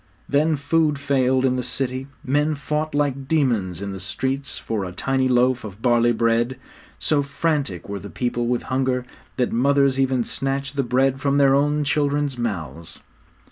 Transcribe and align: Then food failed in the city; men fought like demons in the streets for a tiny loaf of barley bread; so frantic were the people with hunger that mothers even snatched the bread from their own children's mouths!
Then 0.27 0.55
food 0.55 0.97
failed 0.97 1.45
in 1.45 1.57
the 1.57 1.61
city; 1.61 2.07
men 2.23 2.55
fought 2.55 2.95
like 2.95 3.27
demons 3.27 3.83
in 3.83 3.91
the 3.91 3.99
streets 3.99 4.57
for 4.57 4.83
a 4.83 4.91
tiny 4.91 5.27
loaf 5.27 5.63
of 5.63 5.79
barley 5.79 6.11
bread; 6.11 6.57
so 6.97 7.21
frantic 7.21 7.87
were 7.87 7.99
the 7.99 8.09
people 8.09 8.47
with 8.47 8.63
hunger 8.63 9.05
that 9.37 9.51
mothers 9.51 9.99
even 9.99 10.23
snatched 10.23 10.75
the 10.75 10.81
bread 10.81 11.21
from 11.21 11.37
their 11.37 11.53
own 11.53 11.83
children's 11.83 12.35
mouths! 12.35 12.99